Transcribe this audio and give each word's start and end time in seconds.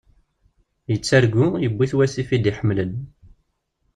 Yettargu 0.91 1.47
yuwi-t 1.63 1.93
wasif 1.97 2.29
i 2.29 2.37
d-iḥemlen. 2.43 2.93